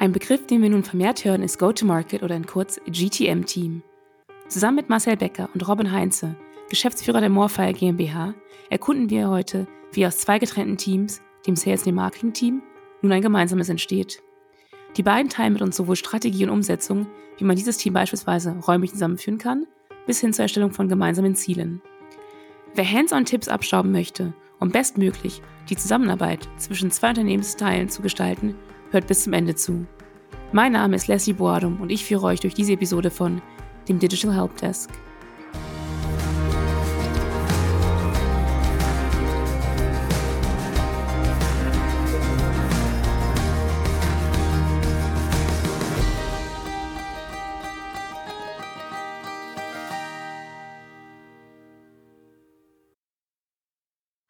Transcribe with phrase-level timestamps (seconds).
[0.00, 3.82] Ein Begriff, den wir nun vermehrt hören, ist Go-to-Market oder in kurz GTM-Team.
[4.48, 6.36] Zusammen mit Marcel Becker und Robin Heinze,
[6.70, 8.32] Geschäftsführer der Morfire GmbH,
[8.70, 12.62] erkunden wir heute, wie aus zwei getrennten Teams, dem Sales- und dem Marketing-Team,
[13.02, 14.22] nun ein gemeinsames entsteht.
[14.96, 17.06] Die beiden teilen mit uns sowohl Strategie und Umsetzung,
[17.36, 19.66] wie man dieses Team beispielsweise räumlich zusammenführen kann,
[20.06, 21.82] bis hin zur Erstellung von gemeinsamen Zielen.
[22.74, 28.54] Wer Hands-on-Tipps abstauben möchte, um bestmöglich die Zusammenarbeit zwischen zwei Unternehmensteilen zu gestalten,
[28.92, 29.86] Hört bis zum Ende zu.
[30.50, 33.40] Mein Name ist Leslie Boadum und ich führe euch durch diese Episode von
[33.88, 34.90] dem Digital Help Desk.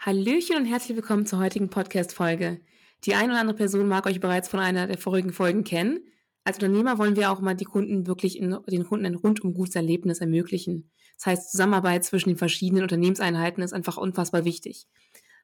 [0.01, 2.61] Hallöchen und herzlich willkommen zur heutigen Podcast-Folge.
[3.05, 6.01] Die eine oder andere Person mag euch bereits von einer der vorigen Folgen kennen.
[6.45, 9.75] Als Unternehmer wollen wir auch mal die Kunden wirklich in, den Kunden ein rundum gutes
[9.75, 10.91] Erlebnis ermöglichen.
[11.17, 14.87] Das heißt, Zusammenarbeit zwischen den verschiedenen Unternehmenseinheiten ist einfach unfassbar wichtig.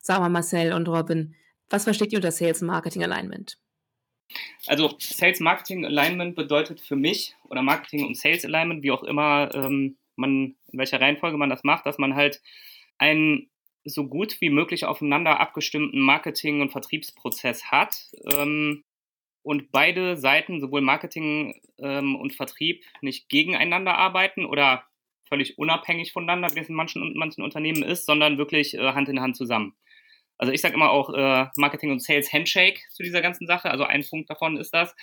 [0.01, 1.35] Sag mal, Marcel und Robin,
[1.69, 3.59] was versteht ihr unter Sales Marketing Alignment?
[4.67, 9.55] Also Sales Marketing Alignment bedeutet für mich oder Marketing und Sales Alignment, wie auch immer
[9.55, 12.41] ähm, man in welcher Reihenfolge man das macht, dass man halt
[12.99, 13.49] ein
[13.87, 17.97] so gut wie möglich aufeinander abgestimmten Marketing- und Vertriebsprozess hat
[18.31, 18.85] ähm,
[19.43, 24.85] und beide Seiten, sowohl Marketing ähm, und Vertrieb, nicht gegeneinander arbeiten oder
[25.29, 29.21] völlig unabhängig voneinander, wie es in manchen, manchen Unternehmen ist, sondern wirklich äh, Hand in
[29.21, 29.75] Hand zusammen.
[30.39, 33.71] Also ich sage immer auch äh, Marketing und Sales Handshake zu dieser ganzen Sache.
[33.71, 34.95] Also ein Punkt davon ist das.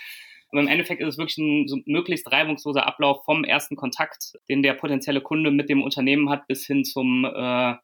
[0.49, 4.61] Aber im Endeffekt ist es wirklich ein so möglichst reibungsloser Ablauf vom ersten Kontakt, den
[4.61, 7.75] der potenzielle Kunde mit dem Unternehmen hat, bis hin zum äh,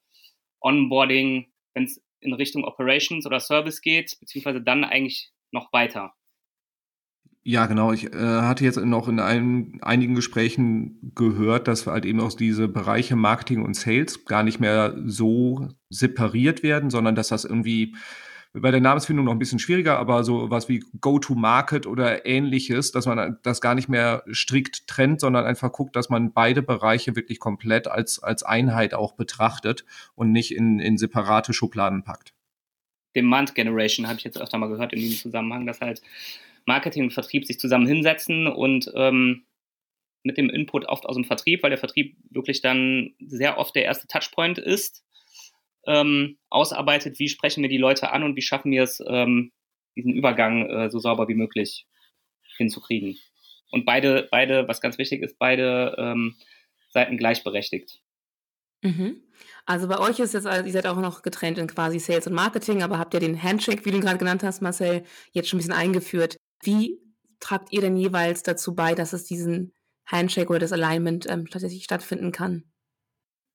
[0.62, 6.14] Onboarding, wenn es in Richtung Operations oder Service geht, beziehungsweise dann eigentlich noch weiter.
[7.44, 7.94] Ja, genau.
[7.94, 12.68] Ich äh, hatte jetzt noch in ein, einigen Gesprächen gehört, dass halt eben auch diese
[12.68, 17.95] Bereiche Marketing und Sales gar nicht mehr so separiert werden, sondern dass das irgendwie
[18.54, 23.05] bei der Namensfindung noch ein bisschen schwieriger, aber so was wie Go-to-Market oder ähnliches, dass
[23.05, 27.39] man das gar nicht mehr strikt trennt, sondern einfach guckt, dass man beide Bereiche wirklich
[27.39, 32.33] komplett als, als Einheit auch betrachtet und nicht in, in separate Schubladen packt.
[33.15, 36.02] Demand Generation habe ich jetzt öfter mal gehört in diesem Zusammenhang, dass halt
[36.65, 39.43] Marketing und Vertrieb sich zusammen hinsetzen und ähm,
[40.23, 43.86] mit dem Input oft aus dem Vertrieb, weil der Vertrieb wirklich dann sehr oft der
[43.86, 45.04] erste Touchpoint ist,
[45.89, 49.52] ähm, ausarbeitet, wie sprechen wir die Leute an und wie schaffen wir es, ähm,
[49.95, 51.88] diesen Übergang äh, so sauber wie möglich
[52.58, 53.17] hinzukriegen.
[53.72, 56.36] Und beide, beide, was ganz wichtig ist, beide ähm,
[56.89, 58.00] Seiten gleichberechtigt.
[58.82, 59.23] Mhm.
[59.66, 62.33] Also bei euch ist jetzt, also ihr seid auch noch getrennt in quasi Sales und
[62.33, 65.61] Marketing, aber habt ihr den Handshake, wie du gerade genannt hast, Marcel, jetzt schon ein
[65.61, 66.38] bisschen eingeführt.
[66.61, 67.00] Wie
[67.39, 69.73] tragt ihr denn jeweils dazu bei, dass es diesen
[70.06, 72.64] Handshake oder das Alignment ähm, tatsächlich stattfinden kann?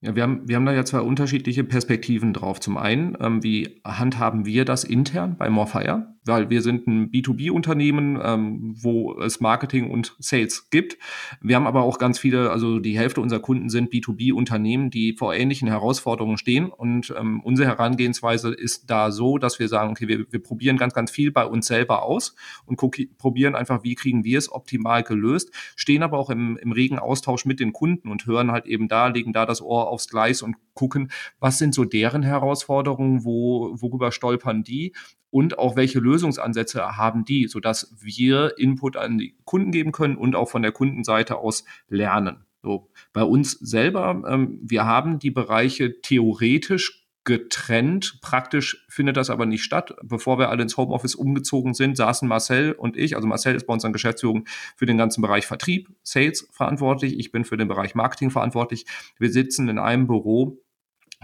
[0.05, 2.61] Ja, wir haben, wir haben da ja zwei unterschiedliche Perspektiven drauf.
[2.61, 6.14] Zum einen, ähm, wie handhaben wir das intern bei Morfire?
[6.25, 10.97] Weil wir sind ein B2B-Unternehmen, ähm, wo es Marketing und Sales gibt.
[11.41, 15.35] Wir haben aber auch ganz viele, also die Hälfte unserer Kunden sind B2B-Unternehmen, die vor
[15.35, 16.67] ähnlichen Herausforderungen stehen.
[16.71, 20.95] Und ähm, unsere Herangehensweise ist da so, dass wir sagen, okay, wir, wir probieren ganz,
[20.95, 22.35] ganz viel bei uns selber aus
[22.67, 22.77] und
[23.19, 27.45] probieren einfach, wie kriegen wir es optimal gelöst, stehen aber auch im, im regen Austausch
[27.45, 30.57] mit den Kunden und hören halt eben da, legen da das Ohr aufs Gleis und
[30.75, 34.95] gucken, was sind so deren Herausforderungen, wo, worüber stolpern die
[35.31, 40.37] und auch welche Lösungsansätze haben die, sodass wir Input an die Kunden geben können und
[40.37, 42.45] auch von der Kundenseite aus lernen.
[42.63, 48.21] So, bei uns selber, ähm, wir haben die Bereiche theoretisch getrennt.
[48.21, 49.97] Praktisch findet das aber nicht statt.
[50.03, 53.73] Bevor wir alle ins Homeoffice umgezogen sind, saßen Marcel und ich, also Marcel ist bei
[53.75, 54.45] uns an Geschäftsführung
[54.77, 57.19] für den ganzen Bereich Vertrieb, Sales verantwortlich.
[57.19, 58.87] Ich bin für den Bereich Marketing verantwortlich.
[59.19, 60.64] Wir sitzen in einem Büro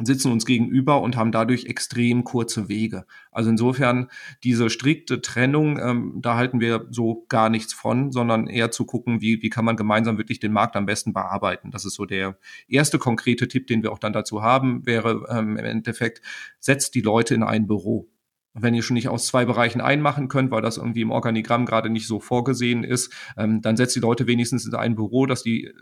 [0.05, 3.06] sitzen uns gegenüber und haben dadurch extrem kurze Wege.
[3.33, 4.09] Also insofern
[4.44, 9.21] diese strikte Trennung, ähm, da halten wir so gar nichts von, sondern eher zu gucken,
[9.21, 11.71] wie, wie kann man gemeinsam wirklich den Markt am besten bearbeiten.
[11.71, 12.39] Das ist so der
[12.69, 16.22] erste konkrete Tipp, den wir auch dann dazu haben, wäre ähm, im Endeffekt,
[16.59, 18.09] setzt die Leute in ein Büro.
[18.53, 21.89] Wenn ihr schon nicht aus zwei Bereichen einmachen könnt, weil das irgendwie im Organigramm gerade
[21.89, 25.72] nicht so vorgesehen ist, ähm, dann setzt die Leute wenigstens in ein Büro, dass die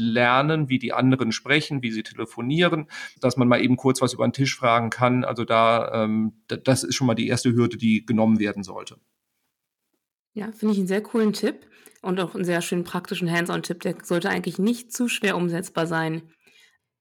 [0.00, 2.86] lernen, wie die anderen sprechen, wie sie telefonieren,
[3.20, 5.24] dass man mal eben kurz was über den Tisch fragen kann.
[5.24, 8.96] Also da, ähm, das ist schon mal die erste Hürde, die genommen werden sollte.
[10.32, 11.66] Ja, finde ich einen sehr coolen Tipp
[12.02, 13.80] und auch einen sehr schönen praktischen Hands-on-Tipp.
[13.80, 16.22] Der sollte eigentlich nicht zu schwer umsetzbar sein.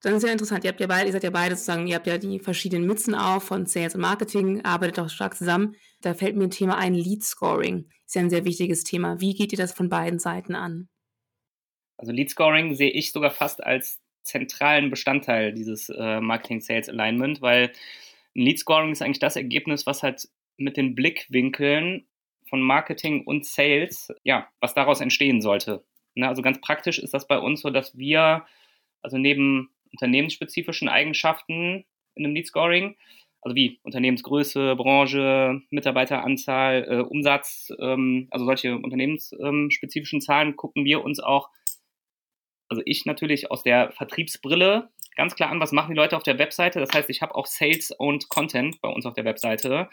[0.02, 2.08] Dann ist ja interessant, ihr habt ja beide, ihr seid ja beide sozusagen, ihr habt
[2.08, 5.76] ja die verschiedenen Mützen auf von Sales und Marketing, arbeitet auch stark zusammen.
[6.02, 7.90] Da fällt mir ein Thema ein, Lead Scoring.
[8.06, 9.20] Ist ja ein sehr wichtiges Thema.
[9.20, 10.88] Wie geht ihr das von beiden Seiten an?
[12.00, 17.42] Also Lead Scoring sehe ich sogar fast als zentralen Bestandteil dieses äh, Marketing Sales Alignment,
[17.42, 17.74] weil
[18.36, 22.08] ein Lead Scoring ist eigentlich das Ergebnis, was halt mit den Blickwinkeln
[22.48, 25.84] von Marketing und Sales, ja, was daraus entstehen sollte.
[26.16, 28.46] Ne, also ganz praktisch ist das bei uns so, dass wir,
[29.02, 31.84] also neben unternehmensspezifischen Eigenschaften
[32.16, 32.96] in einem Lead Scoring,
[33.42, 41.20] also wie Unternehmensgröße, Branche, Mitarbeiteranzahl, äh, Umsatz, ähm, also solche unternehmensspezifischen Zahlen gucken wir uns
[41.20, 41.50] auch,
[42.70, 46.40] also ich natürlich aus der Vertriebsbrille ganz klar an, was machen die Leute auf der
[46.40, 46.80] Webseite.
[46.80, 49.90] Das heißt, ich habe auch Sales-owned Content bei uns auf der Webseite.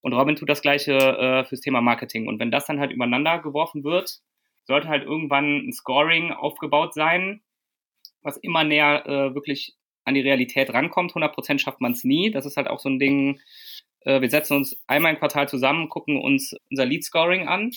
[0.00, 2.28] Und Robin tut das gleiche äh, fürs Thema Marketing.
[2.28, 4.20] Und wenn das dann halt übereinander geworfen wird,
[4.64, 7.40] sollte halt irgendwann ein Scoring aufgebaut sein,
[8.22, 9.74] was immer näher äh, wirklich
[10.04, 11.12] an die Realität rankommt.
[11.12, 12.30] 100% schafft man es nie.
[12.30, 13.40] Das ist halt auch so ein Ding,
[14.02, 17.70] äh, wir setzen uns einmal im Quartal zusammen, gucken uns unser Lead-Scoring an,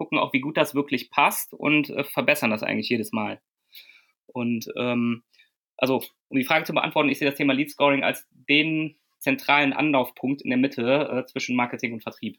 [0.00, 3.38] gucken auch, wie gut das wirklich passt und äh, verbessern das eigentlich jedes Mal.
[4.28, 5.24] Und ähm,
[5.76, 10.40] also, um die Frage zu beantworten, ich sehe das Thema Lead-Scoring als den zentralen Anlaufpunkt
[10.40, 12.38] in der Mitte äh, zwischen Marketing und Vertrieb.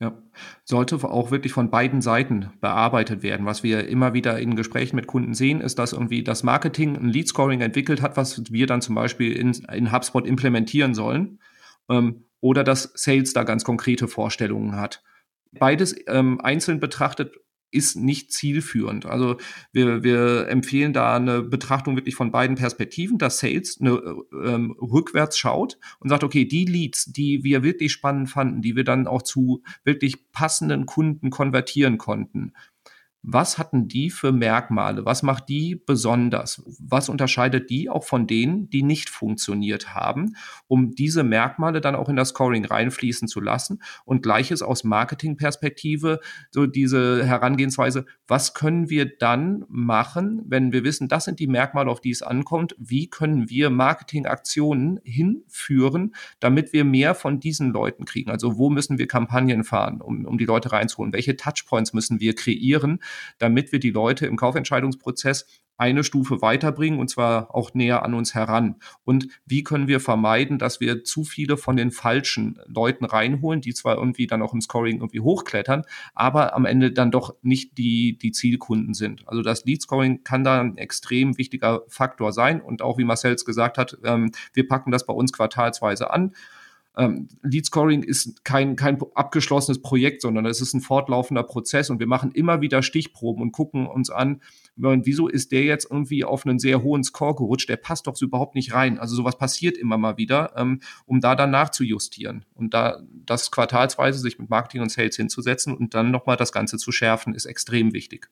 [0.00, 0.20] Ja,
[0.64, 3.46] sollte auch wirklich von beiden Seiten bearbeitet werden.
[3.46, 7.10] Was wir immer wieder in Gesprächen mit Kunden sehen, ist, dass irgendwie das Marketing ein
[7.10, 11.38] Lead Scoring entwickelt hat, was wir dann zum Beispiel in, in HubSpot implementieren sollen.
[11.88, 15.04] Ähm, oder dass Sales da ganz konkrete Vorstellungen hat.
[15.58, 17.36] Beides ähm, einzeln betrachtet
[17.72, 19.06] ist nicht zielführend.
[19.06, 19.38] Also
[19.72, 23.92] wir, wir empfehlen da eine Betrachtung wirklich von beiden Perspektiven, dass Sales eine,
[24.44, 28.84] ähm, rückwärts schaut und sagt, okay, die Leads, die wir wirklich spannend fanden, die wir
[28.84, 32.52] dann auch zu wirklich passenden Kunden konvertieren konnten,
[33.22, 35.04] was hatten die für Merkmale?
[35.04, 36.62] Was macht die besonders?
[36.80, 40.34] Was unterscheidet die auch von denen, die nicht funktioniert haben,
[40.66, 43.80] um diese Merkmale dann auch in das Scoring reinfließen zu lassen?
[44.04, 46.18] Und gleiches aus Marketingperspektive,
[46.50, 51.90] so diese Herangehensweise, was können wir dann machen, wenn wir wissen, das sind die Merkmale,
[51.90, 52.74] auf die es ankommt?
[52.78, 58.30] Wie können wir Marketingaktionen hinführen, damit wir mehr von diesen Leuten kriegen?
[58.32, 61.12] Also wo müssen wir Kampagnen fahren, um, um die Leute reinzuholen?
[61.12, 62.98] Welche Touchpoints müssen wir kreieren?
[63.38, 65.46] Damit wir die Leute im Kaufentscheidungsprozess
[65.82, 68.76] eine Stufe weiterbringen und zwar auch näher an uns heran.
[69.04, 73.74] Und wie können wir vermeiden, dass wir zu viele von den falschen Leuten reinholen, die
[73.74, 75.82] zwar irgendwie dann auch im Scoring irgendwie hochklettern,
[76.14, 79.26] aber am Ende dann doch nicht die, die Zielkunden sind.
[79.26, 82.60] Also das Lead Scoring kann da ein extrem wichtiger Faktor sein.
[82.60, 86.32] Und auch wie Marcel es gesagt hat, ähm, wir packen das bei uns quartalsweise an.
[86.96, 92.00] Ähm, Lead Scoring ist kein, kein abgeschlossenes Projekt, sondern es ist ein fortlaufender Prozess und
[92.00, 94.42] wir machen immer wieder Stichproben und gucken uns an,
[94.76, 98.26] wieso ist der jetzt irgendwie auf einen sehr hohen Score gerutscht, der passt doch so
[98.26, 98.98] überhaupt nicht rein.
[98.98, 104.18] Also sowas passiert immer mal wieder, ähm, um da dann nachzujustieren und da das quartalsweise
[104.18, 107.92] sich mit Marketing und Sales hinzusetzen und dann nochmal das Ganze zu schärfen, ist extrem
[107.92, 108.30] wichtig.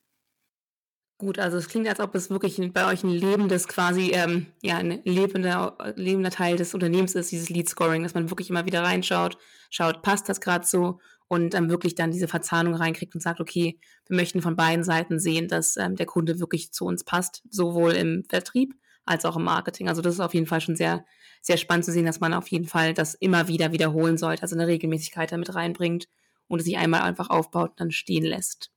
[1.21, 4.79] Gut, also es klingt, als ob es wirklich bei euch ein lebendes, quasi, ähm, ja,
[4.79, 8.83] ein lebender, lebender Teil des Unternehmens ist, dieses Lead Scoring, dass man wirklich immer wieder
[8.83, 9.37] reinschaut,
[9.69, 13.79] schaut, passt das gerade so und dann wirklich dann diese Verzahnung reinkriegt und sagt, okay,
[14.07, 17.93] wir möchten von beiden Seiten sehen, dass ähm, der Kunde wirklich zu uns passt, sowohl
[17.93, 18.75] im Vertrieb
[19.05, 19.91] als auch im Marketing.
[19.91, 21.05] Also das ist auf jeden Fall schon sehr,
[21.43, 24.57] sehr spannend zu sehen, dass man auf jeden Fall das immer wieder wiederholen sollte, also
[24.57, 26.09] eine Regelmäßigkeit damit reinbringt
[26.49, 28.71] und es sich einmal einfach aufbaut und dann stehen lässt.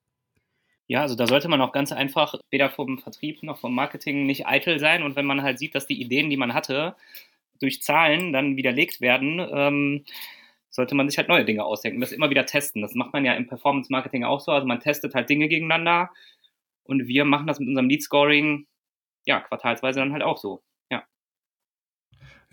[0.88, 4.48] Ja, also da sollte man auch ganz einfach weder vom Vertrieb noch vom Marketing nicht
[4.48, 5.04] eitel sein.
[5.04, 6.96] Und wenn man halt sieht, dass die Ideen, die man hatte,
[7.60, 10.06] durch Zahlen dann widerlegt werden, ähm,
[10.70, 12.82] sollte man sich halt neue Dinge ausdenken, das immer wieder testen.
[12.82, 14.52] Das macht man ja im Performance Marketing auch so.
[14.52, 16.10] Also man testet halt Dinge gegeneinander
[16.84, 18.68] und wir machen das mit unserem Lead Scoring
[19.26, 20.62] ja quartalsweise dann halt auch so.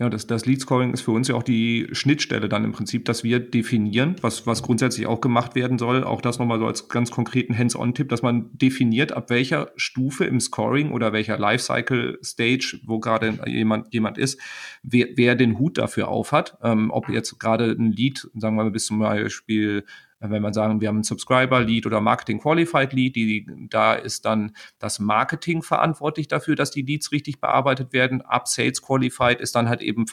[0.01, 3.05] Ja, das, das Lead Scoring ist für uns ja auch die Schnittstelle dann im Prinzip,
[3.05, 6.03] dass wir definieren, was, was grundsätzlich auch gemacht werden soll.
[6.03, 10.39] Auch das nochmal so als ganz konkreten Hands-on-Tipp, dass man definiert, ab welcher Stufe im
[10.39, 14.41] Scoring oder welcher Lifecycle-Stage, wo gerade jemand, jemand ist,
[14.81, 16.57] wer, wer den Hut dafür aufhat.
[16.63, 19.85] Ähm, ob jetzt gerade ein Lead, sagen wir mal bis zum Beispiel
[20.29, 25.63] wenn man sagen, wir haben ein Subscriber-Lead oder Marketing-Qualified-Lead, die, da ist dann das Marketing
[25.63, 28.21] verantwortlich dafür, dass die Leads richtig bearbeitet werden.
[28.21, 30.05] Ab Sales Qualified ist dann halt eben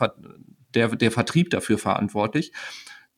[0.74, 2.52] der, der Vertrieb dafür verantwortlich.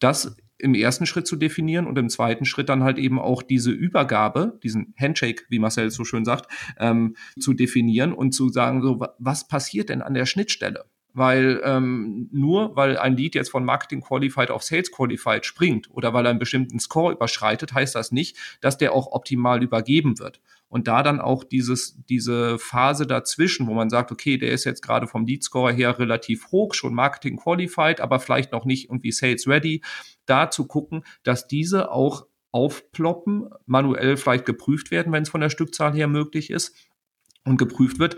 [0.00, 3.70] Das im ersten Schritt zu definieren und im zweiten Schritt dann halt eben auch diese
[3.70, 9.00] Übergabe, diesen Handshake, wie Marcel so schön sagt, ähm, zu definieren und zu sagen, so,
[9.18, 10.84] was passiert denn an der Schnittstelle?
[11.12, 16.12] Weil ähm, nur weil ein Lead jetzt von Marketing Qualified auf Sales Qualified springt oder
[16.12, 20.40] weil er einen bestimmten Score überschreitet, heißt das nicht, dass der auch optimal übergeben wird.
[20.68, 24.82] Und da dann auch dieses, diese Phase dazwischen, wo man sagt, okay, der ist jetzt
[24.82, 29.10] gerade vom Lead Score her relativ hoch, schon Marketing Qualified, aber vielleicht noch nicht irgendwie
[29.10, 29.82] Sales Ready,
[30.26, 35.50] da zu gucken, dass diese auch aufploppen, manuell vielleicht geprüft werden, wenn es von der
[35.50, 36.76] Stückzahl her möglich ist
[37.44, 38.16] und geprüft wird,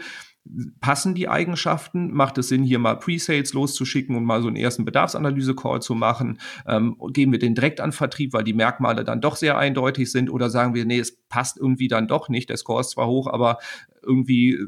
[0.81, 2.13] passen die Eigenschaften?
[2.13, 6.39] Macht es Sinn, hier mal Pre-Sales loszuschicken und mal so einen ersten Bedarfsanalyse-Call zu machen?
[6.67, 10.31] Ähm, gehen wir den direkt an Vertrieb, weil die Merkmale dann doch sehr eindeutig sind?
[10.31, 13.29] Oder sagen wir, nee, es passt irgendwie dann doch nicht, der Score ist zwar hoch,
[13.29, 13.59] aber
[14.03, 14.59] irgendwie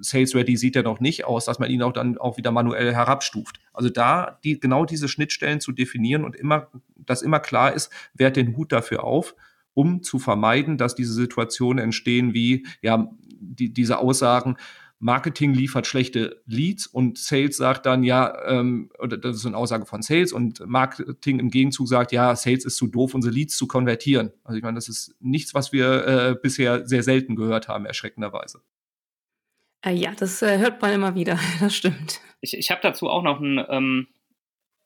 [0.00, 2.92] Sales Ready sieht ja noch nicht aus, dass man ihn auch dann auch wieder manuell
[2.92, 3.60] herabstuft.
[3.72, 8.30] Also da die, genau diese Schnittstellen zu definieren und immer, dass immer klar ist, wer
[8.30, 9.34] den Hut dafür auf
[9.74, 13.10] um zu vermeiden, dass diese Situationen entstehen wie ja
[13.42, 14.56] die, diese Aussagen,
[15.02, 19.84] Marketing liefert schlechte Leads und Sales sagt dann ja, ähm, oder das ist eine Aussage
[19.84, 23.66] von Sales und Marketing im Gegenzug sagt, ja, Sales ist zu doof, unsere Leads zu
[23.66, 24.30] konvertieren.
[24.44, 28.62] Also ich meine, das ist nichts, was wir äh, bisher sehr selten gehört haben, erschreckenderweise.
[29.84, 32.20] Äh, ja, das äh, hört man immer wieder, das stimmt.
[32.40, 34.06] Ich, ich habe dazu auch noch einen, ähm,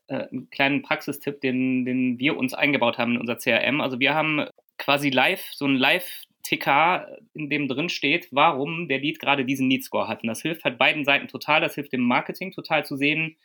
[0.07, 3.83] äh, einen kleinen Praxistipp, den, den wir uns eingebaut haben in unser CRM.
[3.83, 4.47] Also wir haben
[4.79, 9.69] quasi live, so ein Live- Ticker, in dem drin steht, warum der Lead gerade diesen
[9.69, 10.23] Lead Score hat.
[10.23, 11.61] Und das hilft halt beiden Seiten total.
[11.61, 13.37] Das hilft dem Marketing total zu sehen,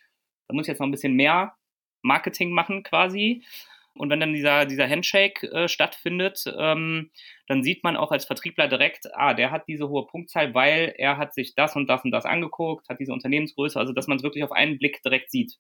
[0.48, 1.56] da muss ich jetzt noch ein bisschen mehr
[2.04, 3.44] Marketing machen quasi.
[3.96, 7.10] Und wenn dann dieser, dieser Handshake äh, stattfindet, ähm,
[7.48, 11.18] dann sieht man auch als Vertriebler direkt, ah, der hat diese hohe Punktzahl, weil er
[11.18, 14.24] hat sich das und das und das angeguckt, hat diese Unternehmensgröße, also dass man es
[14.24, 15.58] wirklich auf einen Blick direkt sieht.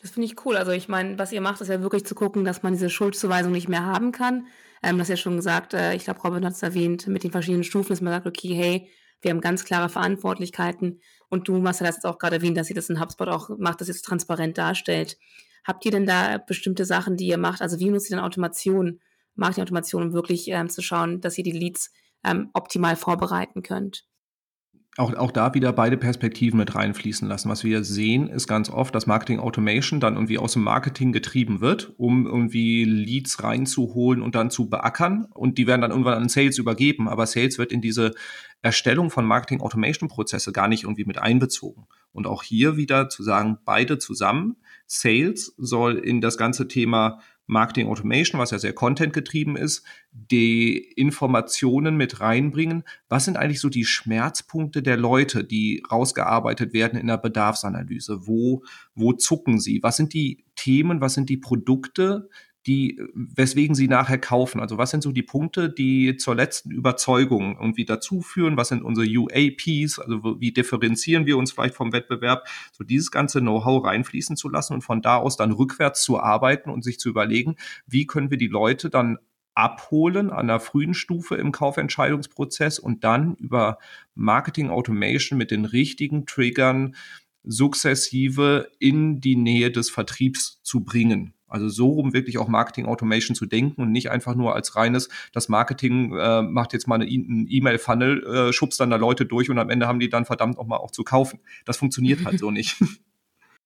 [0.00, 0.56] Das finde ich cool.
[0.56, 3.52] Also ich meine, was ihr macht, ist ja wirklich zu gucken, dass man diese Schuldzuweisung
[3.52, 4.48] nicht mehr haben kann.
[4.82, 7.64] Ähm, das ja schon gesagt, äh, ich glaube, Robin hat es erwähnt, mit den verschiedenen
[7.64, 8.88] Stufen, dass man sagt, okay, hey,
[9.20, 12.76] wir haben ganz klare Verantwortlichkeiten und du, Marcel, hast jetzt auch gerade erwähnt, dass ihr
[12.76, 15.16] das in HubSpot auch macht, das jetzt transparent darstellt.
[15.64, 17.62] Habt ihr denn da bestimmte Sachen, die ihr macht?
[17.62, 19.00] Also wie nutzt ihr denn Automation,
[19.36, 21.92] Marketing-Automation, um wirklich ähm, zu schauen, dass ihr die Leads
[22.24, 24.04] ähm, optimal vorbereiten könnt?
[24.98, 27.48] Auch, auch da wieder beide Perspektiven mit reinfließen lassen.
[27.48, 31.62] Was wir sehen, ist ganz oft, dass Marketing Automation dann irgendwie aus dem Marketing getrieben
[31.62, 35.26] wird, um irgendwie Leads reinzuholen und dann zu beackern.
[35.32, 37.08] Und die werden dann irgendwann an Sales übergeben.
[37.08, 38.12] Aber Sales wird in diese
[38.60, 41.86] Erstellung von Marketing Automation Prozesse gar nicht irgendwie mit einbezogen.
[42.12, 44.56] Und auch hier wieder zu sagen, beide zusammen.
[44.86, 47.20] Sales soll in das ganze Thema
[47.52, 52.82] Marketing Automation, was ja sehr Content getrieben ist, die Informationen mit reinbringen.
[53.08, 58.26] Was sind eigentlich so die Schmerzpunkte der Leute, die rausgearbeitet werden in der Bedarfsanalyse?
[58.26, 58.62] Wo,
[58.94, 59.82] wo zucken sie?
[59.82, 61.00] Was sind die Themen?
[61.00, 62.28] Was sind die Produkte,
[62.66, 64.60] die, weswegen sie nachher kaufen.
[64.60, 68.56] Also was sind so die Punkte, die zur letzten Überzeugung irgendwie dazu führen?
[68.56, 69.98] Was sind unsere UAPs?
[69.98, 72.46] Also wie differenzieren wir uns vielleicht vom Wettbewerb?
[72.72, 76.70] So dieses ganze Know-how reinfließen zu lassen und von da aus dann rückwärts zu arbeiten
[76.70, 79.18] und sich zu überlegen, wie können wir die Leute dann
[79.54, 83.78] abholen an der frühen Stufe im Kaufentscheidungsprozess und dann über
[84.14, 86.94] Marketing Automation mit den richtigen Triggern
[87.44, 91.34] sukzessive in die Nähe des Vertriebs zu bringen.
[91.52, 95.08] Also so rum wirklich auch Marketing Automation zu denken und nicht einfach nur als reines,
[95.32, 99.58] das Marketing äh, macht jetzt mal eine E-Mail-Funnel, äh, schubst dann da Leute durch und
[99.58, 101.40] am Ende haben die dann verdammt nochmal auch zu kaufen.
[101.64, 102.76] Das funktioniert halt so nicht.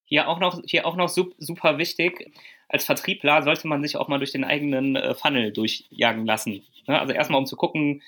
[0.08, 2.30] Hier auch noch, hier auch noch super wichtig.
[2.68, 6.62] Als Vertriebler sollte man sich auch mal durch den eigenen äh, Funnel durchjagen lassen.
[6.86, 7.00] Ne?
[7.00, 8.02] Also erstmal um zu gucken,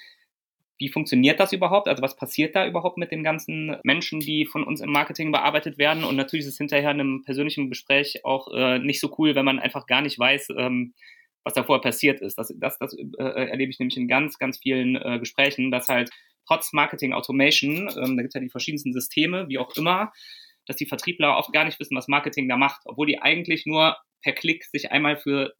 [0.78, 1.88] wie funktioniert das überhaupt?
[1.88, 5.76] Also was passiert da überhaupt mit den ganzen Menschen, die von uns im Marketing bearbeitet
[5.76, 6.04] werden?
[6.04, 9.44] Und natürlich ist es hinterher in einem persönlichen Gespräch auch äh, nicht so cool, wenn
[9.44, 10.94] man einfach gar nicht weiß, ähm,
[11.42, 12.38] was da vorher passiert ist.
[12.38, 16.11] Das, das, das äh, erlebe ich nämlich in ganz, ganz vielen äh, Gesprächen, dass halt
[16.47, 20.12] trotz Marketing Automation, ähm, da gibt es ja die verschiedensten Systeme, wie auch immer,
[20.66, 23.97] dass die Vertriebler oft gar nicht wissen, was Marketing da macht, obwohl die eigentlich nur
[24.23, 25.54] per Klick sich einmal für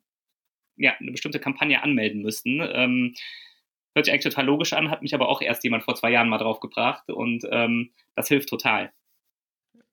[0.77, 2.61] ja, eine bestimmte Kampagne anmelden müssten.
[2.63, 3.15] Ähm,
[3.99, 6.29] hört sich eigentlich total logisch an, hat mich aber auch erst jemand vor zwei Jahren
[6.29, 8.91] mal drauf gebracht und ähm, das hilft total.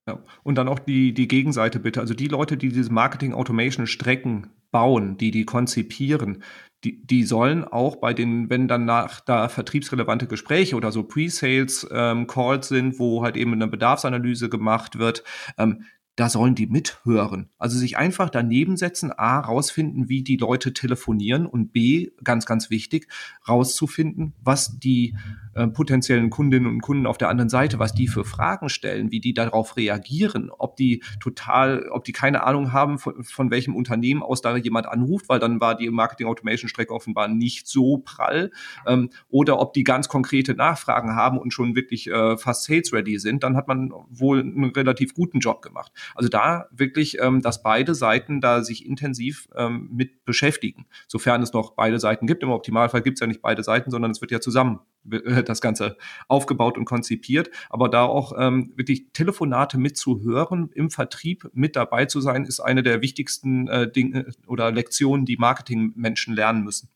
[0.07, 0.19] Ja.
[0.43, 2.00] Und dann auch die, die Gegenseite bitte.
[2.00, 6.43] Also die Leute, die diese Marketing-Automation-Strecken bauen, die die konzipieren,
[6.83, 12.71] die, die sollen auch bei den, wenn dann nach da vertriebsrelevante Gespräche oder so Pre-Sales-Calls
[12.71, 15.24] ähm, sind, wo halt eben eine Bedarfsanalyse gemacht wird,
[15.57, 15.85] ähm,
[16.15, 17.50] da sollen die mithören.
[17.57, 22.69] Also sich einfach daneben setzen, A, rausfinden, wie die Leute telefonieren und B, ganz, ganz
[22.69, 23.07] wichtig,
[23.48, 25.15] rauszufinden, was die
[25.55, 29.19] äh, potenziellen Kundinnen und Kunden auf der anderen Seite, was die für Fragen stellen, wie
[29.19, 34.24] die darauf reagieren, ob die total, ob die keine Ahnung haben, von, von welchem Unternehmen
[34.24, 38.51] aus da jemand anruft, weil dann war die Marketing Automation Strecke offenbar nicht so prall,
[38.88, 43.19] ähm, oder ob die ganz konkrete Nachfragen haben und schon wirklich äh, fast sales ready
[43.19, 45.91] sind, dann hat man wohl einen relativ guten Job gemacht.
[46.13, 51.53] Also da wirklich, ähm, dass beide Seiten da sich intensiv ähm, mit beschäftigen, sofern es
[51.53, 52.43] noch beide Seiten gibt.
[52.43, 55.62] Im Optimalfall gibt es ja nicht beide Seiten, sondern es wird ja zusammen äh, das
[55.62, 55.97] Ganze
[56.27, 57.50] aufgebaut und konzipiert.
[57.69, 62.83] Aber da auch ähm, wirklich Telefonate mitzuhören, im Vertrieb mit dabei zu sein, ist eine
[62.83, 66.89] der wichtigsten äh, Dinge oder Lektionen, die Marketingmenschen lernen müssen.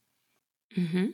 [0.75, 1.13] Mhm.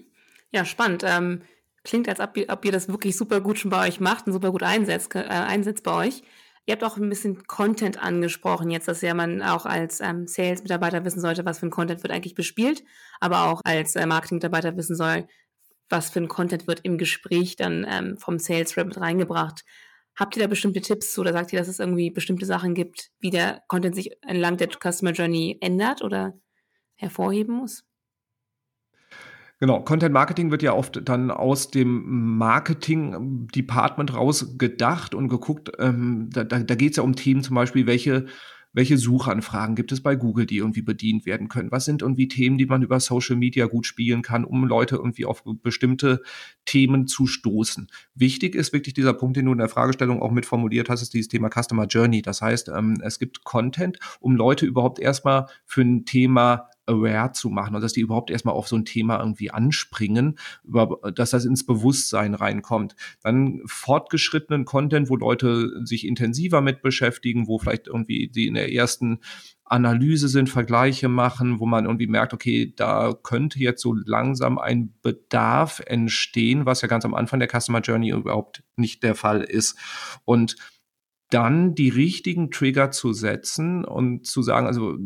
[0.51, 1.03] Ja, spannend.
[1.05, 1.41] Ähm,
[1.83, 4.33] klingt, als ob ihr, ob ihr, das wirklich super gut schon bei euch macht und
[4.33, 6.23] super gut einsetzt, äh, einsetzt bei euch.
[6.67, 11.05] Ihr habt auch ein bisschen Content angesprochen, jetzt, dass ja man auch als ähm, Sales-Mitarbeiter
[11.05, 12.83] wissen sollte, was für ein Content wird eigentlich bespielt,
[13.19, 15.27] aber auch als äh, Marketing-Mitarbeiter wissen soll,
[15.89, 19.63] was für ein Content wird im Gespräch dann ähm, vom Sales Rep mit reingebracht.
[20.15, 23.29] Habt ihr da bestimmte Tipps oder sagt ihr, dass es irgendwie bestimmte Sachen gibt, wie
[23.29, 26.33] der Content sich entlang der Customer Journey ändert oder
[26.95, 27.83] hervorheben muss?
[29.59, 35.71] Genau, Content Marketing wird ja oft dann aus dem Marketing-Department raus gedacht und geguckt.
[35.79, 38.25] Ähm, da da, da geht es ja um Themen zum Beispiel, welche
[38.75, 41.71] welche Suchanfragen gibt es bei Google, die irgendwie bedient werden können?
[41.71, 45.23] Was sind irgendwie Themen, die man über Social Media gut spielen kann, um Leute irgendwie
[45.23, 46.21] auf bestimmte
[46.65, 47.87] Themen zu stoßen?
[48.15, 51.13] Wichtig ist wirklich dieser Punkt, den du in der Fragestellung auch mit formuliert hast, ist
[51.13, 52.21] dieses Thema Customer Journey.
[52.21, 57.49] Das heißt, ähm, es gibt Content, um Leute überhaupt erstmal für ein Thema aware zu
[57.49, 61.65] machen und dass die überhaupt erstmal auf so ein Thema irgendwie anspringen, dass das ins
[61.65, 62.95] Bewusstsein reinkommt.
[63.21, 68.71] Dann fortgeschrittenen Content, wo Leute sich intensiver mit beschäftigen, wo vielleicht irgendwie die in der
[68.71, 69.19] ersten
[69.67, 74.93] Analyse sind, Vergleiche machen, wo man irgendwie merkt, okay, da könnte jetzt so langsam ein
[75.01, 79.75] Bedarf entstehen, was ja ganz am Anfang der Customer Journey überhaupt nicht der Fall ist.
[80.23, 80.55] Und
[81.29, 84.97] dann die richtigen Trigger zu setzen und zu sagen, also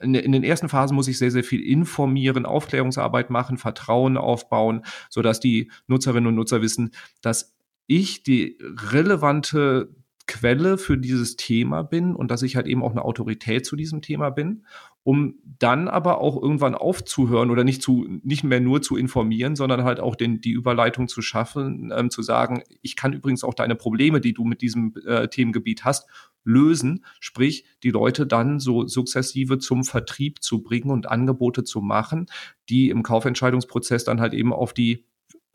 [0.00, 4.82] in, in, den ersten Phasen muss ich sehr, sehr viel informieren, Aufklärungsarbeit machen, Vertrauen aufbauen,
[5.10, 7.54] sodass die Nutzerinnen und Nutzer wissen, dass
[7.86, 9.94] ich die relevante
[10.26, 14.00] Quelle für dieses Thema bin und dass ich halt eben auch eine Autorität zu diesem
[14.00, 14.64] Thema bin,
[15.02, 19.84] um dann aber auch irgendwann aufzuhören oder nicht zu nicht mehr nur zu informieren, sondern
[19.84, 23.76] halt auch den, die Überleitung zu schaffen, ähm, zu sagen, ich kann übrigens auch deine
[23.76, 26.08] Probleme, die du mit diesem äh, Themengebiet hast,
[26.44, 32.26] lösen, sprich die Leute dann so sukzessive zum Vertrieb zu bringen und Angebote zu machen,
[32.68, 35.06] die im Kaufentscheidungsprozess dann halt eben auf die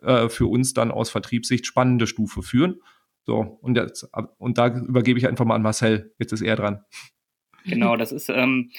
[0.01, 2.81] äh, für uns dann aus Vertriebssicht spannende Stufe führen.
[3.25, 6.13] So, und, jetzt, und da übergebe ich einfach mal an Marcel.
[6.19, 6.83] Jetzt ist er dran.
[7.65, 8.71] Genau, das ist, ähm,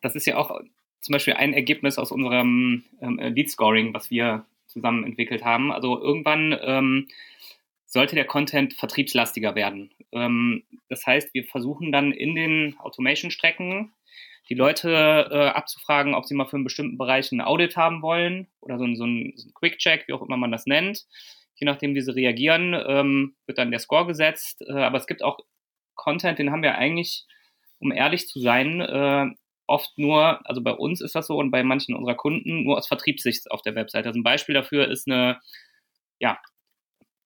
[0.00, 0.60] das ist ja auch
[1.00, 5.72] zum Beispiel ein Ergebnis aus unserem ähm, Lead Scoring, was wir zusammen entwickelt haben.
[5.72, 7.08] Also irgendwann ähm,
[7.86, 9.90] sollte der Content vertriebslastiger werden.
[10.12, 13.92] Ähm, das heißt, wir versuchen dann in den Automation-Strecken
[14.48, 18.48] die Leute äh, abzufragen, ob sie mal für einen bestimmten Bereich ein Audit haben wollen
[18.60, 21.06] oder so ein, so ein, so ein Quick-Check, wie auch immer man das nennt.
[21.54, 24.62] Je nachdem, wie sie reagieren, ähm, wird dann der Score gesetzt.
[24.66, 25.38] Äh, aber es gibt auch
[25.94, 27.26] Content, den haben wir eigentlich,
[27.78, 29.26] um ehrlich zu sein, äh,
[29.70, 32.88] oft nur, also bei uns ist das so und bei manchen unserer Kunden nur aus
[32.88, 34.08] Vertriebssicht auf der Webseite.
[34.08, 35.38] Also ein Beispiel dafür ist eine,
[36.18, 36.38] ja,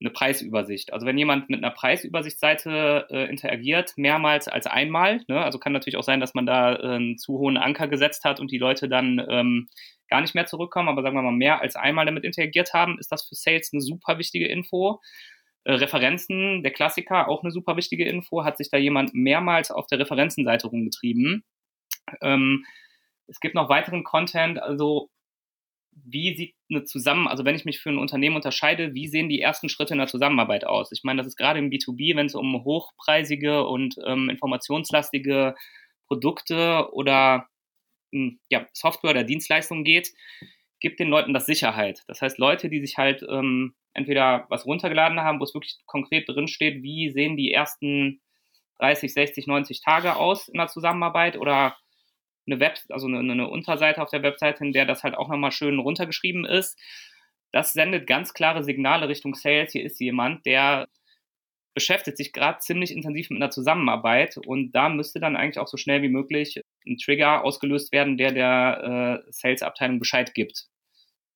[0.01, 0.93] eine Preisübersicht.
[0.93, 5.97] Also wenn jemand mit einer Preisübersichtsseite äh, interagiert, mehrmals als einmal, ne, also kann natürlich
[5.97, 8.89] auch sein, dass man da äh, einen zu hohen Anker gesetzt hat und die Leute
[8.89, 9.69] dann ähm,
[10.09, 13.11] gar nicht mehr zurückkommen, aber sagen wir mal mehr als einmal damit interagiert haben, ist
[13.11, 15.01] das für Sales eine super wichtige Info.
[15.65, 18.45] Äh, Referenzen, der Klassiker, auch eine super wichtige Info.
[18.45, 21.43] Hat sich da jemand mehrmals auf der Referenzenseite rumgetrieben?
[22.21, 22.65] Ähm,
[23.27, 25.11] es gibt noch weiteren Content, also
[25.93, 29.41] wie sieht eine Zusammen, also wenn ich mich für ein Unternehmen unterscheide, wie sehen die
[29.41, 30.91] ersten Schritte in der Zusammenarbeit aus?
[30.93, 35.55] Ich meine, das ist gerade im B2B, wenn es um hochpreisige und ähm, informationslastige
[36.07, 37.49] Produkte oder
[38.13, 40.13] hm, ja, Software oder Dienstleistungen geht,
[40.81, 42.03] gibt den Leuten das Sicherheit.
[42.09, 46.29] Das heißt, Leute, die sich halt ähm, entweder was runtergeladen haben, wo es wirklich konkret
[46.29, 48.21] drin steht, wie sehen die ersten
[48.81, 51.77] 30, 60, 90 Tage aus in der Zusammenarbeit oder
[52.47, 55.53] eine Web, also eine, eine Unterseite auf der Webseite, in der das halt auch nochmal
[55.53, 56.79] schön runtergeschrieben ist.
[57.53, 59.73] Das sendet ganz klare Signale Richtung Sales.
[59.73, 60.89] Hier ist jemand, der
[61.75, 65.77] beschäftigt sich gerade ziemlich intensiv mit einer Zusammenarbeit und da müsste dann eigentlich auch so
[65.77, 70.67] schnell wie möglich ein Trigger ausgelöst werden, der der äh, Sales-Abteilung Bescheid gibt.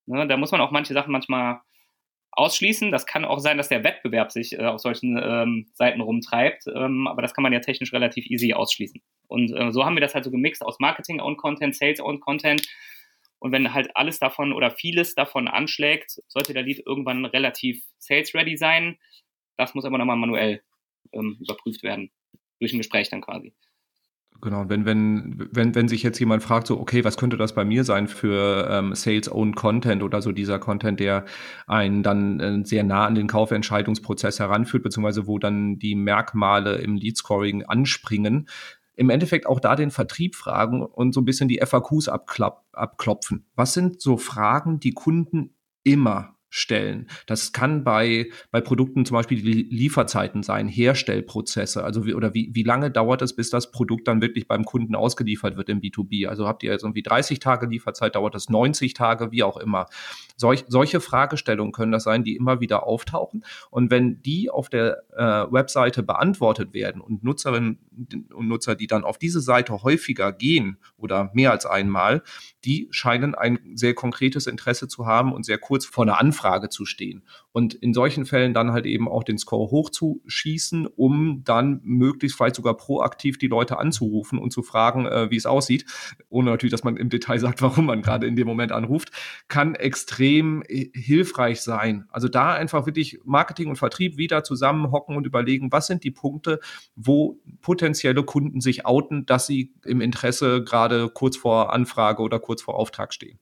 [0.07, 1.61] Ne, da muss man auch manche Sachen manchmal
[2.38, 2.92] ausschließen.
[2.92, 7.09] Das kann auch sein, dass der Wettbewerb sich äh, auf solchen ähm, Seiten rumtreibt, ähm,
[7.09, 9.03] aber das kann man ja technisch relativ easy ausschließen.
[9.27, 12.66] Und äh, so haben wir das halt so gemixt aus Marketing-Owned Content, Sales-Owned Content.
[13.40, 18.57] Und wenn halt alles davon oder vieles davon anschlägt, sollte der Lead irgendwann relativ sales-ready
[18.57, 18.98] sein.
[19.57, 20.62] Das muss aber nochmal manuell
[21.12, 22.11] ähm, überprüft werden.
[22.61, 23.53] Durch ein Gespräch dann quasi.
[24.40, 27.64] Genau, wenn, wenn, wenn, wenn sich jetzt jemand fragt, so, okay, was könnte das bei
[27.64, 31.24] mir sein für ähm, Sales-Owned Content oder so dieser Content, der
[31.66, 36.94] einen dann äh, sehr nah an den Kaufentscheidungsprozess heranführt, beziehungsweise wo dann die Merkmale im
[36.94, 38.48] Lead-Scoring anspringen,
[38.94, 43.44] im Endeffekt auch da den Vertrieb fragen und so ein bisschen die FAQs abklopfen.
[43.57, 47.08] Was sind so Fragen, die Kunden immer stellen.
[47.26, 52.50] Das kann bei, bei Produkten zum Beispiel die Lieferzeiten sein, Herstellprozesse, also wie, oder wie,
[52.54, 56.26] wie lange dauert es, bis das Produkt dann wirklich beim Kunden ausgeliefert wird im B2B?
[56.26, 59.87] Also habt ihr jetzt irgendwie 30 Tage Lieferzeit, dauert es 90 Tage, wie auch immer.
[60.37, 63.44] Solch, solche Fragestellungen können das sein, die immer wieder auftauchen.
[63.70, 67.78] Und wenn die auf der äh, Webseite beantwortet werden und Nutzerinnen
[68.32, 72.22] und Nutzer, die dann auf diese Seite häufiger gehen oder mehr als einmal,
[72.64, 76.38] die scheinen ein sehr konkretes Interesse zu haben und sehr kurz vor einer Anfrage
[76.68, 77.22] zu stehen.
[77.53, 82.57] Und in solchen Fällen dann halt eben auch den Score hochzuschießen, um dann möglichst vielleicht
[82.57, 85.85] sogar proaktiv die Leute anzurufen und zu fragen, äh, wie es aussieht,
[86.29, 89.11] ohne natürlich, dass man im Detail sagt, warum man gerade in dem Moment anruft,
[89.48, 92.07] kann extrem äh, hilfreich sein.
[92.11, 96.61] Also da einfach wirklich Marketing und Vertrieb wieder zusammenhocken und überlegen, was sind die Punkte,
[96.94, 102.62] wo potenzielle Kunden sich outen, dass sie im Interesse gerade kurz vor Anfrage oder kurz
[102.62, 103.38] vor Auftrag stehen.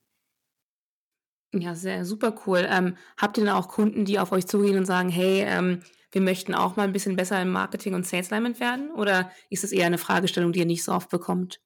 [1.54, 2.66] Ja, sehr super cool.
[2.68, 6.20] Ähm, habt ihr dann auch Kunden, die auf euch zugehen und sagen, hey, ähm, wir
[6.20, 8.90] möchten auch mal ein bisschen besser im Marketing und Sales Alignment werden?
[8.92, 11.60] Oder ist es eher eine Fragestellung, die ihr nicht so oft bekommt?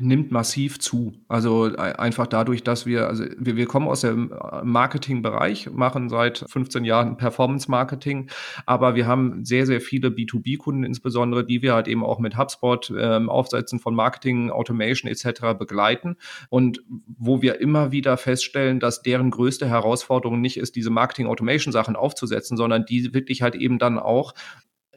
[0.00, 1.12] Nimmt massiv zu.
[1.28, 6.08] Also äh, einfach dadurch, dass wir, also wir, wir kommen aus dem äh, Marketingbereich, machen
[6.08, 8.30] seit 15 Jahren Performance-Marketing,
[8.66, 12.92] aber wir haben sehr, sehr viele B2B-Kunden insbesondere, die wir halt eben auch mit HubSpot,
[12.96, 15.58] ähm, Aufsetzen von Marketing, Automation etc.
[15.58, 16.16] begleiten
[16.48, 22.56] und wo wir immer wieder feststellen, dass deren größte Herausforderung nicht ist, diese Marketing-Automation-Sachen aufzusetzen,
[22.56, 24.34] sondern die wirklich halt eben dann auch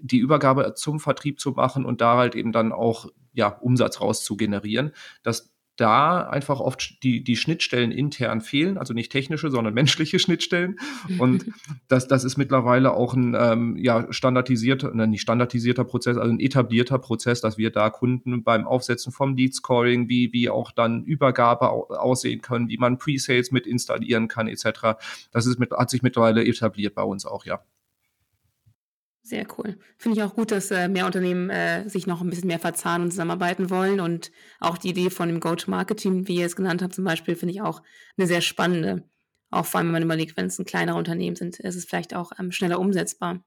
[0.01, 4.23] die Übergabe zum Vertrieb zu machen und da halt eben dann auch ja, Umsatz raus
[4.23, 4.91] zu generieren,
[5.23, 10.79] dass da einfach oft die, die Schnittstellen intern fehlen, also nicht technische, sondern menschliche Schnittstellen.
[11.19, 11.45] Und
[11.87, 16.39] das, das ist mittlerweile auch ein ähm, ja, standardisierter, ne, nicht standardisierter Prozess, also ein
[16.39, 21.03] etablierter Prozess, dass wir da Kunden beim Aufsetzen vom Lead Scoring, wie, wie auch dann
[21.03, 24.97] Übergabe aussehen können, wie man Pre-Sales mit installieren kann, etc.
[25.31, 27.61] Das ist mit, hat sich mittlerweile etabliert bei uns auch, ja.
[29.25, 29.79] Sehr cool.
[29.97, 33.05] Finde ich auch gut, dass äh, mehr Unternehmen äh, sich noch ein bisschen mehr verzahnen
[33.05, 33.99] und zusammenarbeiten wollen.
[33.99, 37.55] Und auch die Idee von dem Go-to-Marketing, wie ihr es genannt habt, zum Beispiel, finde
[37.55, 37.81] ich auch
[38.17, 39.09] eine sehr spannende.
[39.49, 42.15] Auch vor allem, wenn man überlegt, wenn es ein kleinere Unternehmen sind, ist es vielleicht
[42.15, 43.43] auch ähm, schneller umsetzbar.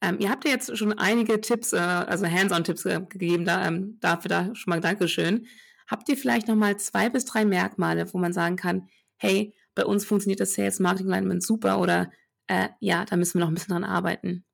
[0.00, 3.98] Ähm, ihr habt ja jetzt schon einige Tipps, äh, also Hands-on-Tipps äh, gegeben, da, ähm,
[4.00, 5.46] dafür da schon mal Dankeschön.
[5.86, 9.84] Habt ihr vielleicht noch mal zwei bis drei Merkmale, wo man sagen kann, hey, bei
[9.84, 12.10] uns funktioniert das Sales Marketing Alignment super oder
[12.52, 14.44] äh, ja, da müssen wir noch ein bisschen dran arbeiten.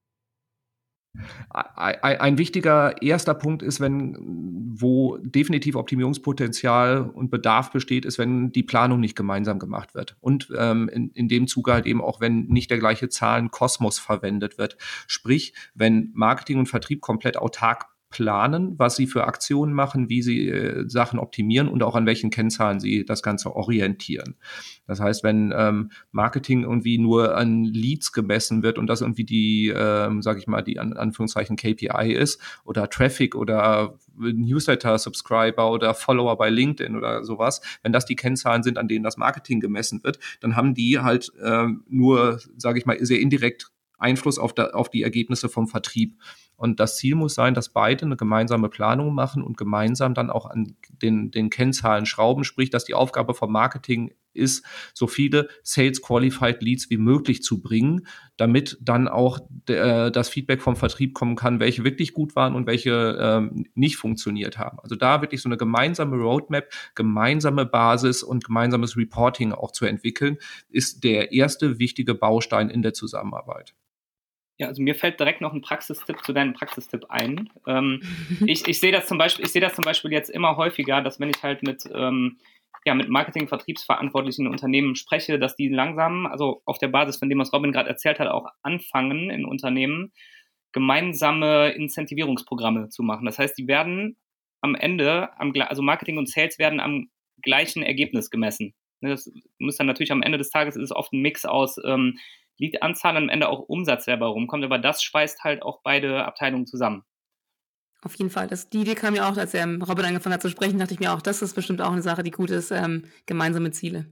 [1.51, 4.17] Ein wichtiger erster Punkt ist, wenn,
[4.79, 10.17] wo definitiv Optimierungspotenzial und Bedarf besteht, ist, wenn die Planung nicht gemeinsam gemacht wird.
[10.21, 14.59] Und ähm, in, in dem Zuge halt eben auch, wenn nicht der gleiche Zahlenkosmos verwendet
[14.59, 14.77] wird.
[15.09, 20.49] Sprich, wenn Marketing und Vertrieb komplett autark planen, was sie für Aktionen machen, wie sie
[20.49, 24.37] äh, Sachen optimieren und auch an welchen Kennzahlen sie das Ganze orientieren.
[24.87, 29.73] Das heißt, wenn ähm, Marketing irgendwie nur an Leads gemessen wird und das irgendwie die,
[29.75, 36.37] ähm, sage ich mal, die an Anführungszeichen KPI ist oder Traffic oder Newsletter-Subscriber oder Follower
[36.39, 40.19] bei LinkedIn oder sowas, wenn das die Kennzahlen sind, an denen das Marketing gemessen wird,
[40.41, 44.89] dann haben die halt ähm, nur, sage ich mal, sehr indirekt Einfluss auf, da, auf
[44.89, 46.17] die Ergebnisse vom Vertrieb.
[46.59, 50.45] Und das Ziel muss sein, dass beide eine gemeinsame Planung machen und gemeinsam dann auch
[50.45, 56.03] an den, den Kennzahlen schrauben, sprich, dass die Aufgabe vom Marketing ist, so viele Sales
[56.03, 61.37] Qualified Leads wie möglich zu bringen, damit dann auch äh, das Feedback vom Vertrieb kommen
[61.37, 64.79] kann, welche wirklich gut waren und welche ähm, nicht funktioniert haben.
[64.81, 70.39] Also da wirklich so eine gemeinsame Roadmap, gemeinsame Basis und gemeinsames Reporting auch zu entwickeln,
[70.69, 73.75] ist der erste wichtige Baustein in der Zusammenarbeit.
[74.59, 77.49] Ja, also mir fällt direkt noch ein Praxistipp zu deinem Praxistipp ein.
[77.67, 78.03] Ähm,
[78.47, 81.21] ich ich sehe das zum Beispiel, ich sehe das zum Beispiel jetzt immer häufiger, dass
[81.21, 82.39] wenn ich halt mit ähm,
[82.85, 87.39] ja, mit Marketing, Vertriebsverantwortlichen Unternehmen spreche, dass die langsam, also auf der Basis von dem,
[87.39, 90.13] was Robin gerade erzählt hat, auch anfangen in Unternehmen,
[90.73, 93.27] gemeinsame Incentivierungsprogramme zu machen.
[93.27, 94.17] Das heißt, die werden
[94.61, 97.11] am Ende, am, also Marketing und Sales werden am
[97.43, 98.75] gleichen Ergebnis gemessen.
[99.01, 101.77] Ne, das muss dann natürlich am Ende des Tages ist es oft ein Mix aus
[101.85, 102.19] ähm,
[102.59, 106.25] Lead-Anzahl und am Ende auch Umsatz, der dabei rumkommt, aber das speist halt auch beide
[106.25, 107.05] Abteilungen zusammen.
[108.03, 108.47] Auf jeden Fall.
[108.47, 111.01] Das, die Idee kam mir auch, als ähm, Robin angefangen hat zu sprechen, dachte ich
[111.01, 114.07] mir auch, das ist bestimmt auch eine Sache, die gut ist, ähm, gemeinsame Ziele.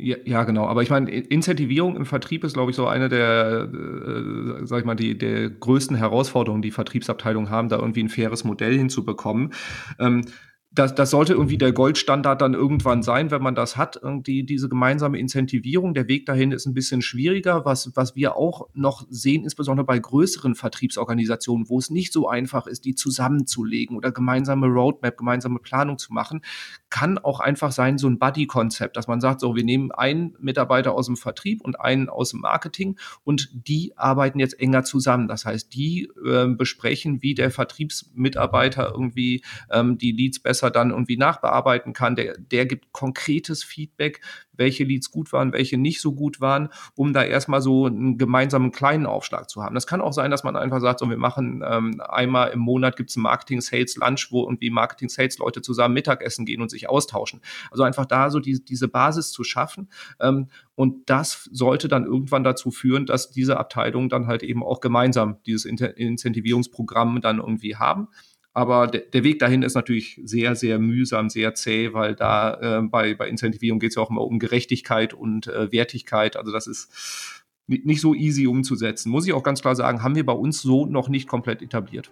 [0.00, 0.66] Ja, ja, genau.
[0.66, 4.84] Aber ich meine, Incentivierung im Vertrieb ist, glaube ich, so eine der, äh, sag ich
[4.84, 9.52] mal, die der größten Herausforderungen, die Vertriebsabteilungen haben, da irgendwie ein faires Modell hinzubekommen.
[9.98, 10.24] Ähm,
[10.70, 13.98] das, das sollte irgendwie der Goldstandard dann irgendwann sein, wenn man das hat.
[14.00, 17.64] Irgendwie diese gemeinsame Incentivierung, der Weg dahin ist ein bisschen schwieriger.
[17.64, 22.66] Was, was wir auch noch sehen, insbesondere bei größeren Vertriebsorganisationen, wo es nicht so einfach
[22.66, 26.42] ist, die zusammenzulegen oder gemeinsame Roadmap, gemeinsame Planung zu machen,
[26.90, 30.94] kann auch einfach sein, so ein Buddy-Konzept, dass man sagt, so, wir nehmen einen Mitarbeiter
[30.94, 35.28] aus dem Vertrieb und einen aus dem Marketing und die arbeiten jetzt enger zusammen.
[35.28, 41.16] Das heißt, die äh, besprechen, wie der Vertriebsmitarbeiter irgendwie ähm, die Leads besser dann irgendwie
[41.16, 42.16] nachbearbeiten kann.
[42.16, 44.20] Der, der gibt konkretes Feedback,
[44.58, 48.72] welche Leads gut waren, welche nicht so gut waren, um da erstmal so einen gemeinsamen
[48.72, 49.74] kleinen Aufschlag zu haben.
[49.74, 52.96] Das kann auch sein, dass man einfach sagt, so wir machen ähm, einmal im Monat
[52.96, 57.40] gibt es Marketing-Sales-Lunch, wo irgendwie Marketing-Sales-Leute zusammen Mittagessen gehen und sich austauschen.
[57.70, 59.88] Also einfach da so die, diese Basis zu schaffen.
[60.20, 64.80] Ähm, und das sollte dann irgendwann dazu führen, dass diese Abteilungen dann halt eben auch
[64.80, 68.08] gemeinsam dieses Incentivierungsprogramm dann irgendwie haben.
[68.52, 72.82] Aber de der Weg dahin ist natürlich sehr, sehr mühsam, sehr zäh, weil da äh,
[72.82, 76.36] bei, bei Incentivierung geht es ja auch immer um Gerechtigkeit und äh, Wertigkeit.
[76.36, 79.10] Also das ist nicht so easy umzusetzen.
[79.10, 82.10] Muss ich auch ganz klar sagen, haben wir bei uns so noch nicht komplett etabliert.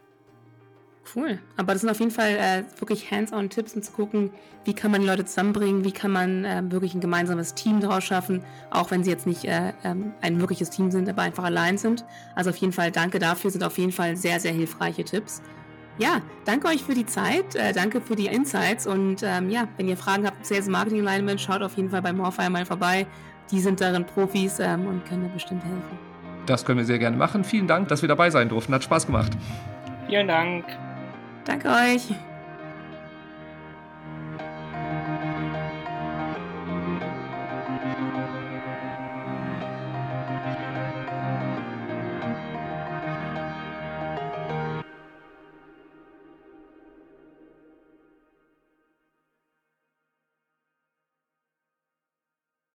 [1.15, 1.39] Cool.
[1.57, 4.31] Aber das sind auf jeden Fall äh, wirklich hands-on-Tipps, um zu gucken,
[4.65, 8.05] wie kann man die Leute zusammenbringen, wie kann man äh, wirklich ein gemeinsames Team daraus
[8.05, 11.79] schaffen, auch wenn sie jetzt nicht äh, ähm, ein wirkliches Team sind, aber einfach allein
[11.79, 12.05] sind.
[12.35, 15.43] Also auf jeden Fall danke dafür, sind auf jeden Fall sehr, sehr hilfreiche Tipps.
[15.99, 19.89] Ja, danke euch für die Zeit, äh, danke für die Insights und ähm, ja, wenn
[19.89, 23.07] ihr Fragen habt, Sales Marketing Alignment, schaut auf jeden Fall bei Morfire mal vorbei.
[23.51, 25.99] Die sind darin Profis ähm, und können da bestimmt helfen.
[26.47, 27.45] Das können wir sehr gerne machen.
[27.45, 28.75] Vielen Dank, dass wir dabei sein durften.
[28.75, 29.33] Hat Spaß gemacht.
[30.09, 30.65] Vielen Dank.
[31.47, 32.09] Danke euch.